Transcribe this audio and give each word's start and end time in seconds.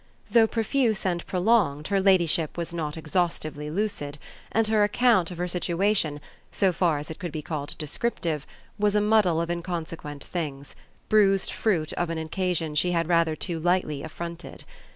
Though 0.31 0.47
profuse 0.47 1.05
and 1.05 1.23
prolonged 1.27 1.89
her 1.89 2.01
ladyship 2.01 2.57
was 2.57 2.73
not 2.73 2.97
exhaustively 2.97 3.69
lucid, 3.69 4.17
and 4.51 4.67
her 4.67 4.83
account 4.83 5.29
of 5.29 5.37
her 5.37 5.47
situation, 5.47 6.19
so 6.51 6.73
far 6.73 6.97
as 6.97 7.11
it 7.11 7.19
could 7.19 7.31
be 7.31 7.43
called 7.43 7.75
descriptive, 7.77 8.47
was 8.79 8.95
a 8.95 8.99
muddle 8.99 9.39
of 9.39 9.51
inconsequent 9.51 10.23
things, 10.23 10.75
bruised 11.07 11.51
fruit 11.51 11.93
of 11.93 12.09
an 12.09 12.17
occasion 12.17 12.73
she 12.73 12.93
had 12.93 13.07
rather 13.07 13.35
too 13.35 13.59
lightly 13.59 14.01
affronted. 14.01 14.63